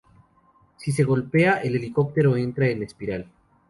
Si 0.77 0.91
se 0.91 1.03
golpea, 1.03 1.57
el 1.61 1.75
helicóptero 1.75 2.35
entra 2.35 2.67
en 2.67 2.81
espiral. 2.81 3.27